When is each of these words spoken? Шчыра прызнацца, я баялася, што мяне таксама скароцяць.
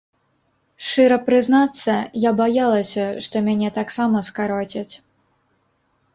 Шчыра 0.85 1.17
прызнацца, 1.27 1.97
я 2.23 2.31
баялася, 2.41 3.05
што 3.27 3.35
мяне 3.49 3.69
таксама 3.79 4.17
скароцяць. 4.31 4.93